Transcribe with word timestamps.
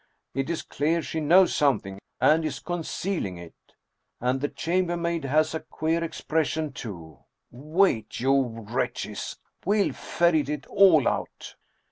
"It 0.33 0.49
is 0.49 0.63
clear 0.63 1.03
she 1.03 1.19
knows 1.19 1.53
something, 1.55 1.99
and 2.19 2.43
is 2.43 2.59
con 2.59 2.81
cealing 2.81 3.37
it! 3.37 3.53
And 4.19 4.41
the 4.41 4.49
chambermaid 4.49 5.25
has 5.25 5.53
a 5.53 5.59
queer 5.59 6.03
expression 6.03 6.73
too! 6.73 7.19
Wait, 7.51 8.19
you 8.19 8.47
wretches! 8.67 9.37
We'll 9.63 9.93
ferret 9.93 10.49
it 10.49 10.65
all 10.65 11.07
out 11.07 11.53